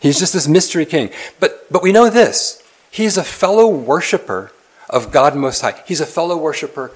[0.00, 1.10] He's just this mystery king.
[1.40, 4.52] But, but we know this he's a fellow worshiper
[4.90, 5.82] of God Most High.
[5.86, 6.92] He's a fellow worshiper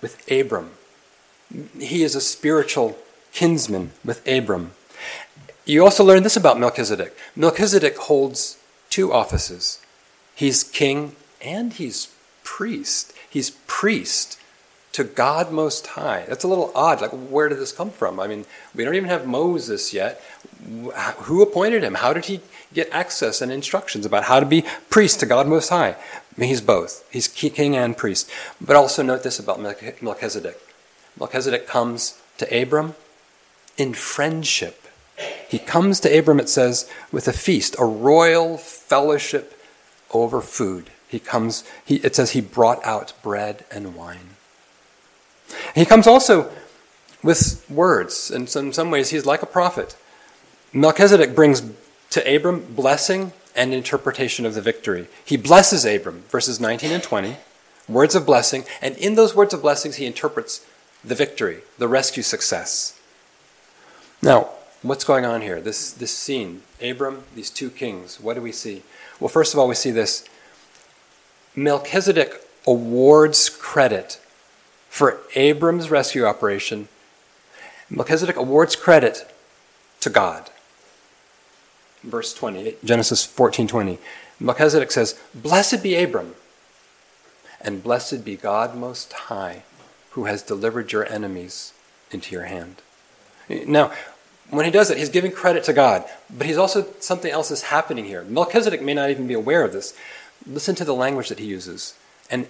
[0.00, 0.70] with Abram.
[1.78, 2.96] He is a spiritual
[3.32, 4.72] kinsman with Abram.
[5.66, 7.16] You also learn this about Melchizedek.
[7.34, 8.56] Melchizedek holds
[8.88, 9.80] two offices.
[10.34, 12.08] He's king and he's
[12.42, 13.12] priest.
[13.36, 14.40] He's priest
[14.92, 16.24] to God Most High.
[16.26, 17.02] That's a little odd.
[17.02, 18.18] Like, where did this come from?
[18.18, 20.22] I mean, we don't even have Moses yet.
[21.24, 21.96] Who appointed him?
[21.96, 22.40] How did he
[22.72, 25.96] get access and instructions about how to be priest to God Most High?
[26.38, 27.04] He's both.
[27.12, 28.30] He's king and priest.
[28.58, 30.58] But also note this about Melchizedek
[31.20, 32.94] Melchizedek comes to Abram
[33.76, 34.82] in friendship.
[35.46, 39.60] He comes to Abram, it says, with a feast, a royal fellowship
[40.10, 40.88] over food.
[41.08, 44.30] He comes, he, it says he brought out bread and wine.
[45.74, 46.50] He comes also
[47.22, 48.30] with words.
[48.30, 49.96] And so, in some ways, he's like a prophet.
[50.72, 51.62] Melchizedek brings
[52.10, 55.06] to Abram blessing and interpretation of the victory.
[55.24, 57.36] He blesses Abram, verses 19 and 20,
[57.88, 60.66] words of blessing, and in those words of blessings, he interprets
[61.02, 62.98] the victory, the rescue success.
[64.20, 64.50] Now,
[64.82, 65.60] what's going on here?
[65.60, 68.82] This, this scene, Abram, these two kings, what do we see?
[69.20, 70.28] Well, first of all, we see this
[71.56, 74.20] Melchizedek awards credit
[74.90, 76.88] for Abram's rescue operation,
[77.88, 79.30] Melchizedek awards credit
[80.00, 80.50] to God.
[82.02, 83.98] Verse 20, Genesis 14:20.
[84.38, 86.36] Melchizedek says, "Blessed be Abram,
[87.60, 89.62] and blessed be God most high,
[90.10, 91.72] who has delivered your enemies
[92.10, 92.82] into your hand."
[93.48, 93.92] Now,
[94.50, 97.62] when he does it, he's giving credit to God, but he's also something else is
[97.62, 98.22] happening here.
[98.24, 99.94] Melchizedek may not even be aware of this.
[100.46, 101.94] Listen to the language that he uses.
[102.30, 102.48] And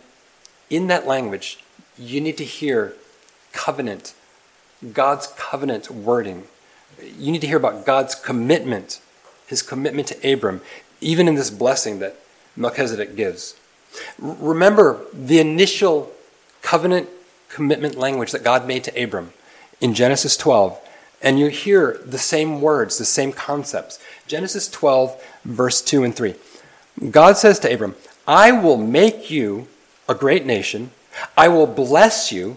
[0.71, 1.63] in that language,
[1.99, 2.95] you need to hear
[3.53, 4.15] covenant,
[4.93, 6.45] God's covenant wording.
[7.01, 9.01] You need to hear about God's commitment,
[9.47, 10.61] his commitment to Abram,
[11.01, 12.17] even in this blessing that
[12.57, 13.55] Melchizedek gives.
[14.19, 16.13] remember the initial
[16.63, 17.09] covenant
[17.49, 19.33] commitment language that God made to Abram
[19.81, 20.79] in Genesis 12,
[21.23, 23.99] and you hear the same words, the same concepts.
[24.27, 26.35] Genesis 12, verse 2 and 3.
[27.11, 27.95] God says to Abram,
[28.27, 29.69] I will make you
[30.09, 30.91] a great nation.
[31.37, 32.57] I will bless you.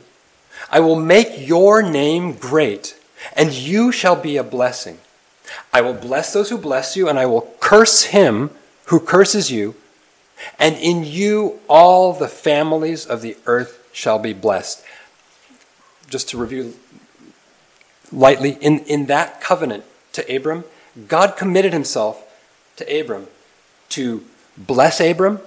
[0.71, 2.95] I will make your name great,
[3.36, 4.99] and you shall be a blessing.
[5.73, 8.52] I will bless those who bless you, and I will curse him
[8.86, 9.75] who curses you.
[10.58, 14.84] And in you all the families of the earth shall be blessed.
[16.10, 16.75] Just to review
[18.12, 20.63] lightly, in, in that covenant to Abram,
[21.08, 22.23] God committed himself
[22.78, 23.28] to Abram
[23.89, 24.23] to
[24.60, 25.39] bless Abram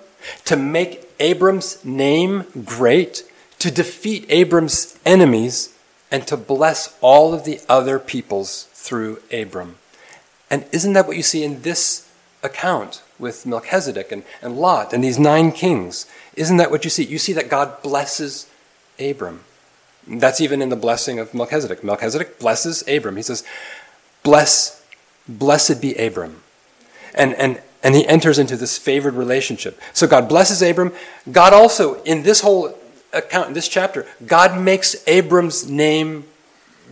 [0.47, 3.25] to make Abram's name great,
[3.59, 5.77] to defeat Abram's enemies,
[6.11, 9.77] and to bless all of the other peoples through Abram.
[10.51, 12.11] And isn't that what you see in this
[12.43, 16.07] account with Melchizedek and, and Lot and these nine kings?
[16.35, 17.05] Isn't that what you see?
[17.05, 18.51] You see that God blesses
[19.01, 19.45] Abram.
[20.07, 21.85] That's even in the blessing of Melchizedek.
[21.85, 23.17] Melchizedek blesses Abram.
[23.17, 23.45] He says,
[24.23, 24.85] Bless,
[25.29, 26.43] blessed be Abram.
[27.15, 29.81] And, and, and he enters into this favored relationship.
[29.93, 30.93] So God blesses Abram.
[31.31, 32.77] God also, in this whole
[33.13, 36.25] account, in this chapter, God makes Abram's name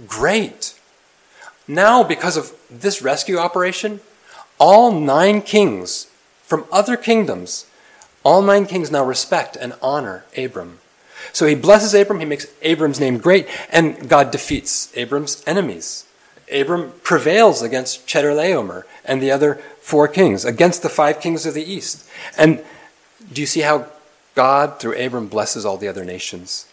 [0.06, 0.74] great.
[1.68, 4.00] Now, because of this rescue operation,
[4.58, 6.08] all nine kings
[6.42, 7.66] from other kingdoms,
[8.24, 10.78] all nine kings now respect and honor Abram.
[11.32, 16.06] So he blesses Abram, he makes Abram's name great, and God defeats Abram's enemies.
[16.52, 21.64] Abram prevails against Chedorlaomer and the other four kings, against the five kings of the
[21.64, 22.06] east.
[22.36, 22.64] And
[23.32, 23.86] do you see how
[24.34, 26.66] God, through Abram, blesses all the other nations?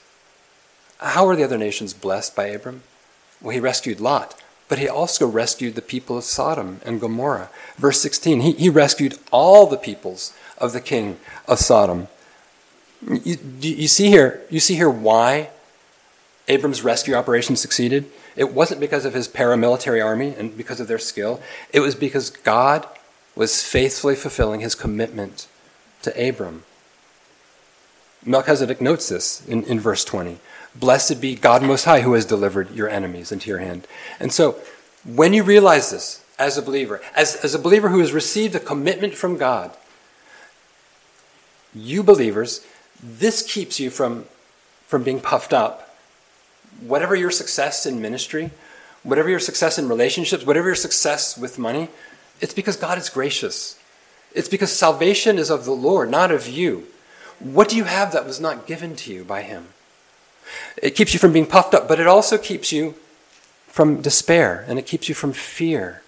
[0.99, 2.83] How are the other nations blessed by Abram?
[3.41, 4.35] Well, he rescued Lot,
[4.67, 7.49] but he also rescued the people of Sodom and Gomorrah.
[7.77, 12.07] Verse 16, he, he rescued all the peoples of the king of Sodom.
[13.07, 15.49] You, you, see here, you see here why
[16.47, 18.09] Abram's rescue operation succeeded?
[18.37, 21.41] It wasn't because of his paramilitary army and because of their skill.
[21.73, 22.87] It was because God
[23.35, 25.47] was faithfully fulfilling his commitment
[26.03, 26.63] to Abram.
[28.23, 30.39] Melchizedek notes this in, in verse 20.
[30.75, 33.87] Blessed be God Most High who has delivered your enemies into your hand.
[34.19, 34.59] And so,
[35.03, 38.59] when you realize this as a believer, as, as a believer who has received a
[38.59, 39.75] commitment from God,
[41.73, 42.65] you believers,
[43.01, 44.25] this keeps you from,
[44.85, 45.86] from being puffed up.
[46.81, 48.51] Whatever your success in ministry,
[49.03, 51.89] whatever your success in relationships, whatever your success with money,
[52.41, 53.79] it's because God is gracious.
[54.33, 56.87] It's because salvation is of the Lord, not of you.
[57.39, 59.67] What do you have that was not given to you by Him?
[60.81, 62.95] It keeps you from being puffed up, but it also keeps you
[63.67, 66.01] from despair and it keeps you from fear.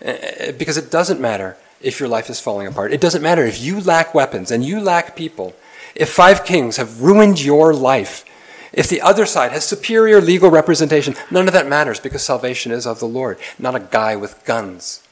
[0.00, 2.92] Eh, eh, because it doesn't matter if your life is falling apart.
[2.92, 5.54] It doesn't matter if you lack weapons and you lack people.
[5.94, 8.24] If five kings have ruined your life,
[8.74, 12.86] if the other side has superior legal representation, none of that matters because salvation is
[12.86, 15.02] of the Lord, not a guy with guns.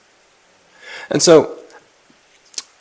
[1.10, 1.58] And so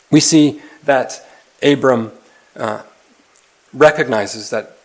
[0.09, 1.25] we see that
[1.61, 2.11] Abram
[2.55, 2.83] uh,
[3.73, 4.77] recognizes that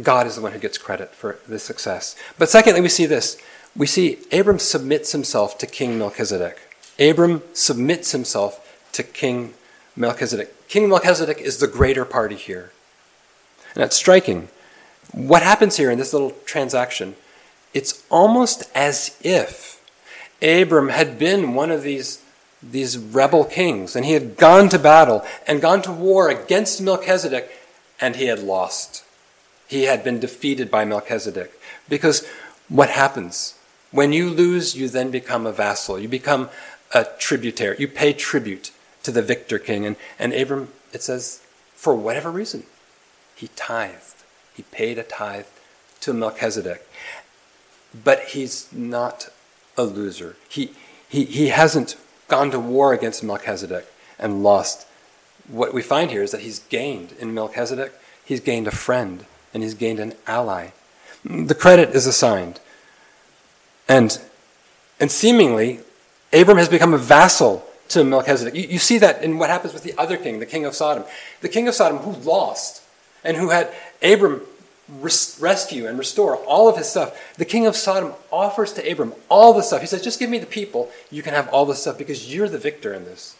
[0.00, 2.16] God is the one who gets credit for this success.
[2.38, 3.36] But secondly, we see this.
[3.76, 6.58] We see Abram submits himself to King Melchizedek.
[6.98, 9.54] Abram submits himself to King
[9.96, 10.68] Melchizedek.
[10.68, 12.72] King Melchizedek is the greater party here.
[13.74, 14.48] And that's striking.
[15.12, 17.16] What happens here in this little transaction?
[17.74, 19.80] It's almost as if
[20.42, 22.22] Abram had been one of these,
[22.62, 27.50] these rebel kings and he had gone to battle and gone to war against Melchizedek
[28.00, 29.04] and he had lost.
[29.68, 31.52] He had been defeated by Melchizedek.
[31.88, 32.26] Because
[32.68, 33.54] what happens?
[33.92, 35.98] When you lose, you then become a vassal.
[35.98, 36.48] You become
[36.94, 37.76] a tributary.
[37.78, 39.86] You pay tribute to the victor king.
[39.86, 41.40] And, and Abram, it says,
[41.74, 42.64] for whatever reason,
[43.34, 44.19] he tithed.
[44.60, 45.46] He paid a tithe
[46.02, 46.86] to Melchizedek.
[48.04, 49.30] But he's not
[49.74, 50.36] a loser.
[50.50, 50.72] He,
[51.08, 51.96] he, he hasn't
[52.28, 53.86] gone to war against Melchizedek
[54.18, 54.86] and lost.
[55.48, 59.62] What we find here is that he's gained in Melchizedek, he's gained a friend and
[59.62, 60.72] he's gained an ally.
[61.24, 62.60] The credit is assigned.
[63.88, 64.20] And,
[65.00, 65.80] and seemingly,
[66.34, 68.54] Abram has become a vassal to Melchizedek.
[68.54, 71.04] You, you see that in what happens with the other king, the king of Sodom.
[71.40, 72.82] The king of Sodom who lost
[73.24, 74.42] and who had Abram
[74.98, 77.18] res- rescue and restore all of his stuff.
[77.36, 79.80] The king of Sodom offers to Abram all the stuff.
[79.80, 82.48] He says, Just give me the people, you can have all the stuff because you're
[82.48, 83.36] the victor in this.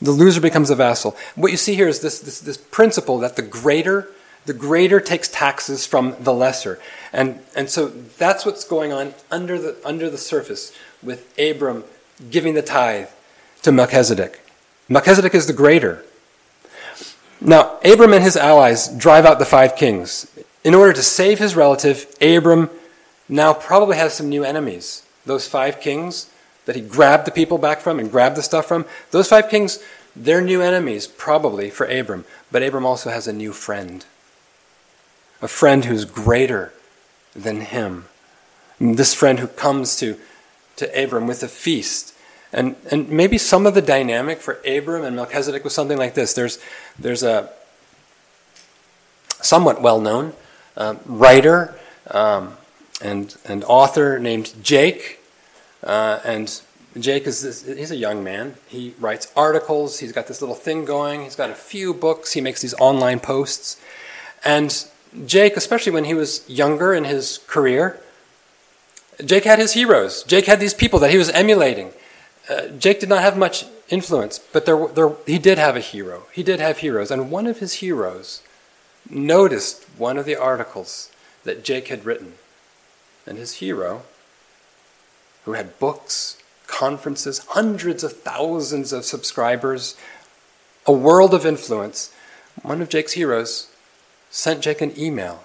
[0.00, 1.16] The loser becomes a vassal.
[1.34, 4.08] What you see here is this, this, this principle that the greater
[4.46, 6.78] the greater takes taxes from the lesser.
[7.12, 10.72] And, and so that's what's going on under the, under the surface
[11.02, 11.84] with Abram
[12.30, 13.08] giving the tithe
[13.62, 14.40] to Melchizedek.
[14.88, 16.04] Melchizedek is the greater.
[17.44, 20.26] Now, Abram and his allies drive out the five kings.
[20.64, 22.70] In order to save his relative, Abram
[23.28, 25.02] now probably has some new enemies.
[25.26, 26.30] Those five kings
[26.64, 29.78] that he grabbed the people back from and grabbed the stuff from, those five kings,
[30.16, 32.24] they're new enemies, probably, for Abram.
[32.50, 34.04] But Abram also has a new friend
[35.42, 36.72] a friend who's greater
[37.36, 38.06] than him.
[38.80, 40.18] This friend who comes to,
[40.76, 42.13] to Abram with a feast.
[42.54, 46.34] And, and maybe some of the dynamic for Abram and Melchizedek was something like this.
[46.34, 46.60] There's,
[46.96, 47.50] there's a
[49.42, 50.34] somewhat well known
[50.76, 51.74] um, writer
[52.12, 52.56] um,
[53.02, 55.18] and, and author named Jake.
[55.82, 56.60] Uh, and
[56.98, 58.54] Jake is this, he's a young man.
[58.68, 59.98] He writes articles.
[59.98, 61.22] He's got this little thing going.
[61.22, 62.34] He's got a few books.
[62.34, 63.80] He makes these online posts.
[64.44, 64.86] And
[65.26, 67.98] Jake, especially when he was younger in his career,
[69.24, 70.22] Jake had his heroes.
[70.22, 71.90] Jake had these people that he was emulating.
[72.48, 76.24] Uh, Jake did not have much influence, but there, there, he did have a hero.
[76.32, 77.10] He did have heroes.
[77.10, 78.42] And one of his heroes
[79.08, 81.10] noticed one of the articles
[81.44, 82.34] that Jake had written.
[83.26, 84.02] And his hero,
[85.44, 89.96] who had books, conferences, hundreds of thousands of subscribers,
[90.86, 92.12] a world of influence,
[92.62, 93.68] one of Jake's heroes
[94.30, 95.44] sent Jake an email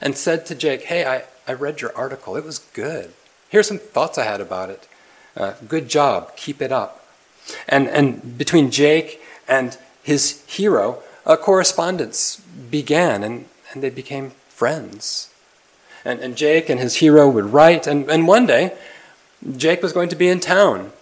[0.00, 2.36] and said to Jake, Hey, I, I read your article.
[2.36, 3.12] It was good.
[3.48, 4.88] Here's some thoughts I had about it.
[5.36, 6.36] Uh, good job.
[6.36, 7.06] Keep it up.
[7.68, 12.36] And, and between Jake and his hero, a correspondence
[12.70, 15.30] began, and, and they became friends.
[16.04, 18.76] And, and Jake and his hero would write, and, and one day,
[19.56, 20.92] Jake was going to be in town.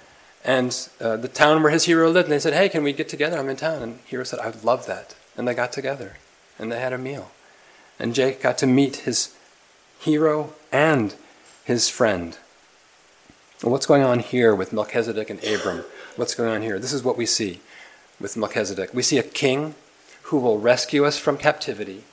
[0.44, 3.08] And uh, the town where his hero lived, and they said, Hey, can we get
[3.08, 3.38] together?
[3.38, 3.82] I'm in town.
[3.82, 5.14] And hero said, I would love that.
[5.36, 6.16] And they got together,
[6.58, 7.30] and they had a meal.
[7.98, 9.34] And Jake got to meet his
[9.98, 11.14] hero and
[11.64, 12.38] his friend.
[13.68, 15.84] What's going on here with Melchizedek and Abram?
[16.16, 16.78] What's going on here?
[16.78, 17.60] This is what we see
[18.18, 18.94] with Melchizedek.
[18.94, 19.74] We see a king
[20.24, 22.04] who will rescue us from captivity.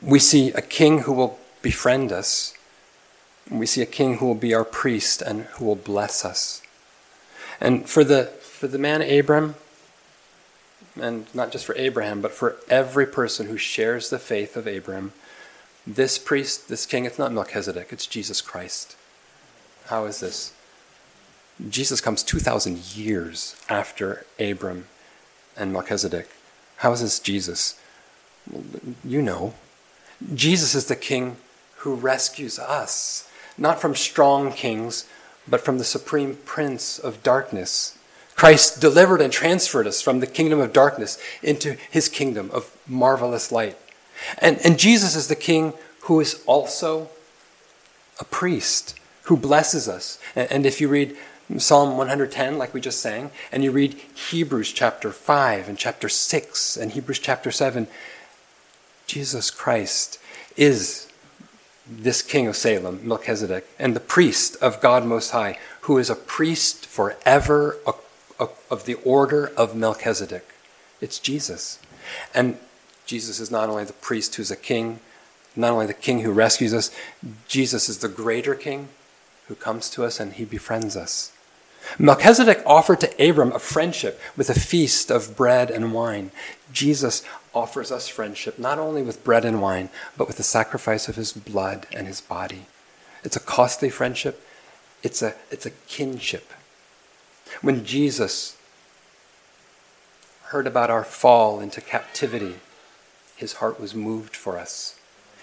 [0.00, 2.54] We see a king who will befriend us.
[3.50, 6.62] We see a king who will be our priest and who will bless us.
[7.60, 9.56] And for the, for the man Abram,
[11.00, 15.12] and not just for Abraham, but for every person who shares the faith of Abram,
[15.86, 18.96] this priest, this king, it's not Melchizedek, it's Jesus Christ.
[19.86, 20.52] How is this?
[21.68, 24.86] Jesus comes 2,000 years after Abram
[25.56, 26.28] and Melchizedek.
[26.76, 27.80] How is this Jesus?
[29.04, 29.54] You know.
[30.34, 31.36] Jesus is the king
[31.78, 35.08] who rescues us, not from strong kings,
[35.48, 37.98] but from the supreme prince of darkness.
[38.34, 43.50] Christ delivered and transferred us from the kingdom of darkness into his kingdom of marvelous
[43.50, 43.76] light.
[44.38, 47.08] And, and Jesus is the king who is also
[48.20, 50.20] a priest who blesses us.
[50.34, 51.16] And, and if you read
[51.56, 56.76] Psalm 110, like we just sang, and you read Hebrews chapter 5 and chapter 6
[56.76, 57.86] and Hebrews chapter 7,
[59.06, 60.18] Jesus Christ
[60.58, 61.10] is
[61.90, 66.14] this king of Salem, Melchizedek, and the priest of God Most High, who is a
[66.14, 67.78] priest forever
[68.38, 70.54] of the order of Melchizedek.
[71.00, 71.78] It's Jesus.
[72.34, 72.58] And
[73.06, 75.00] Jesus is not only the priest who's a king,
[75.56, 76.94] not only the king who rescues us,
[77.48, 78.88] Jesus is the greater king
[79.46, 81.32] who comes to us and he befriends us.
[81.98, 86.30] Melchizedek offered to Abram a friendship with a feast of bread and wine.
[86.72, 87.22] Jesus
[87.54, 91.32] offers us friendship not only with bread and wine, but with the sacrifice of his
[91.32, 92.66] blood and his body.
[93.24, 94.44] It's a costly friendship,
[95.02, 96.52] it's a, it's a kinship.
[97.62, 98.56] When Jesus
[100.44, 102.56] heard about our fall into captivity,
[103.36, 104.98] his heart was moved for us.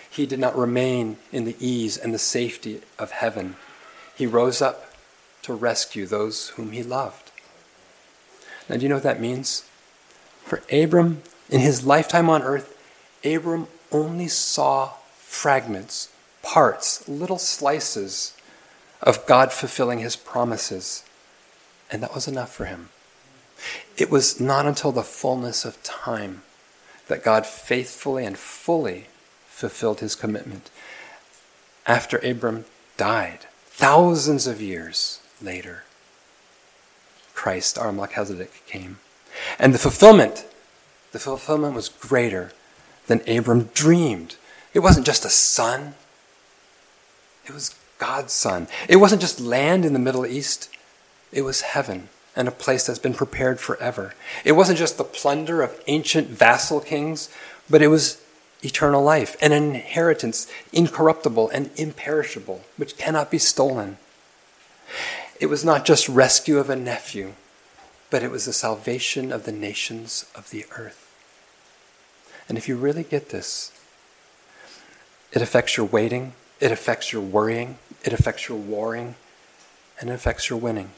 [0.09, 3.55] He did not remain in the ease and the safety of heaven.
[4.15, 4.94] He rose up
[5.45, 7.31] to rescue those whom he loved.
[8.67, 9.69] Now, do you know what that means?
[10.43, 11.21] For Abram,
[11.51, 12.75] in his lifetime on earth,
[13.23, 16.09] Abram only saw fragments,
[16.41, 18.35] parts, little slices
[19.03, 21.03] of God fulfilling his promises.
[21.91, 22.89] And that was enough for him.
[23.97, 26.41] It was not until the fullness of time
[27.07, 29.05] that God faithfully and fully
[29.45, 30.71] fulfilled his commitment.
[31.85, 32.65] After Abram
[32.97, 35.83] died, thousands of years later,
[37.33, 38.99] Christ, our Melchizedek, came.
[39.59, 40.45] And the fulfillment,
[41.11, 42.51] the fulfillment was greater
[43.07, 44.35] than Abram dreamed.
[44.73, 45.95] It wasn't just a son,
[47.45, 48.67] it was God's son.
[48.89, 50.69] It wasn't just land in the Middle East,
[51.31, 54.13] it was heaven and a place that's been prepared forever.
[54.43, 57.29] It wasn't just the plunder of ancient vassal kings,
[57.69, 58.21] but it was
[58.61, 63.97] eternal life, an inheritance incorruptible and imperishable, which cannot be stolen.
[65.39, 67.33] It was not just rescue of a nephew,
[68.09, 71.01] but it was the salvation of the nations of the earth.
[72.47, 73.71] And if you really get this,
[75.31, 79.15] it affects your waiting, it affects your worrying, it affects your warring,
[79.99, 80.91] and it affects your winning.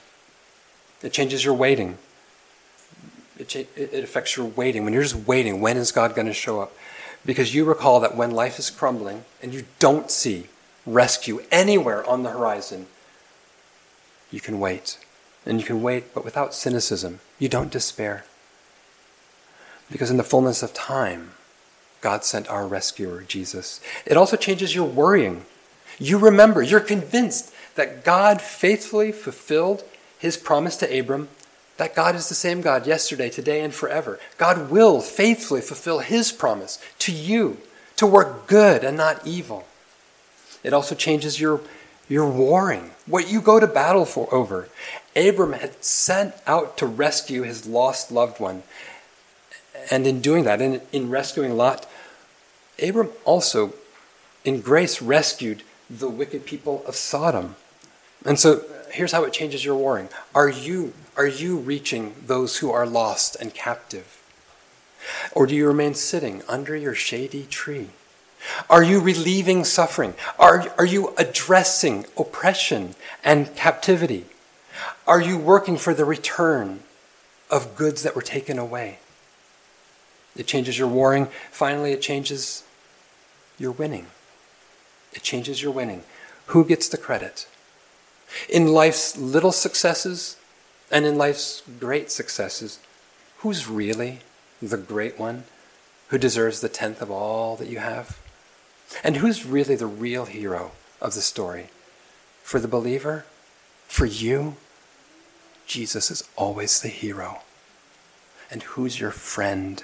[1.01, 1.97] It changes your waiting.
[3.39, 4.83] It, cha- it affects your waiting.
[4.83, 6.73] When you're just waiting, when is God going to show up?
[7.25, 10.47] Because you recall that when life is crumbling and you don't see
[10.85, 12.87] rescue anywhere on the horizon,
[14.31, 14.99] you can wait.
[15.45, 17.19] And you can wait, but without cynicism.
[17.39, 18.25] You don't despair.
[19.89, 21.31] Because in the fullness of time,
[22.01, 23.79] God sent our rescuer, Jesus.
[24.05, 25.45] It also changes your worrying.
[25.97, 29.83] You remember, you're convinced that God faithfully fulfilled
[30.19, 31.29] his promise to Abram
[31.77, 34.19] that God is the same God yesterday, today, and forever.
[34.37, 37.57] God will faithfully fulfill his promise to you
[37.95, 39.65] to work good and not evil.
[40.63, 41.61] It also changes your,
[42.07, 44.69] your warring, what you go to battle for over.
[45.15, 48.63] Abram had sent out to rescue his lost loved one.
[49.91, 51.87] And in doing that, in, in rescuing Lot,
[52.81, 53.73] Abram also,
[54.43, 57.55] in grace, rescued the wicked people of Sodom.
[58.25, 60.09] And so here's how it changes your warring.
[60.35, 64.21] Are you, are you reaching those who are lost and captive?
[65.31, 67.89] Or do you remain sitting under your shady tree?
[68.69, 70.13] Are you relieving suffering?
[70.39, 74.25] Are, are you addressing oppression and captivity?
[75.05, 76.81] Are you working for the return
[77.49, 78.99] of goods that were taken away?
[80.35, 81.27] It changes your warring.
[81.51, 82.63] Finally, it changes
[83.57, 84.07] your winning.
[85.13, 86.03] It changes your winning.
[86.47, 87.47] Who gets the credit?
[88.49, 90.37] In life's little successes
[90.91, 92.79] and in life's great successes,
[93.39, 94.19] who's really
[94.61, 95.45] the great one
[96.09, 98.17] who deserves the tenth of all that you have?
[99.03, 100.71] And who's really the real hero
[101.01, 101.69] of the story?
[102.43, 103.25] For the believer?
[103.87, 104.55] For you?
[105.65, 107.41] Jesus is always the hero.
[108.49, 109.83] And who's your friend?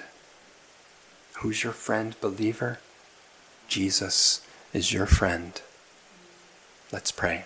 [1.38, 2.78] Who's your friend, believer?
[3.68, 4.40] Jesus
[4.72, 5.60] is your friend.
[6.90, 7.44] Let's pray.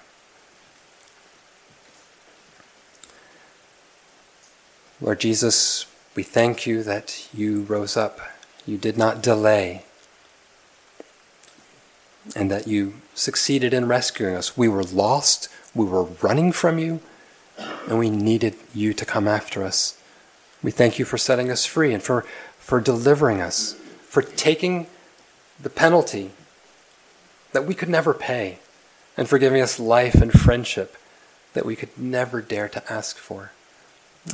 [5.01, 8.21] Lord Jesus, we thank you that you rose up.
[8.67, 9.85] You did not delay.
[12.37, 14.57] And that you succeeded in rescuing us.
[14.57, 15.49] We were lost.
[15.75, 17.01] We were running from you.
[17.89, 20.01] And we needed you to come after us.
[20.63, 22.23] We thank you for setting us free and for,
[22.59, 24.87] for delivering us, for taking
[25.61, 26.31] the penalty
[27.53, 28.59] that we could never pay,
[29.17, 30.97] and for giving us life and friendship
[31.55, 33.53] that we could never dare to ask for.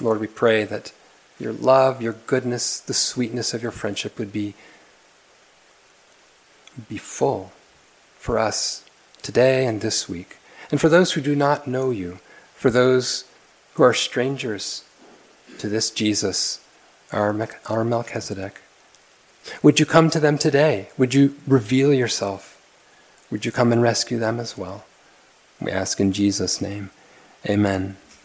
[0.00, 0.92] Lord, we pray that
[1.38, 4.54] your love, your goodness, the sweetness of your friendship would be,
[6.88, 7.52] be full
[8.24, 8.82] for us
[9.20, 10.38] today and this week.
[10.70, 12.20] And for those who do not know you,
[12.54, 13.24] for those
[13.74, 14.82] who are strangers
[15.58, 16.64] to this Jesus,
[17.12, 17.36] our,
[17.68, 18.62] our Melchizedek,
[19.62, 20.88] would you come to them today?
[20.96, 22.58] Would you reveal yourself?
[23.30, 24.86] Would you come and rescue them as well?
[25.60, 26.92] We ask in Jesus' name.
[27.46, 27.98] Amen.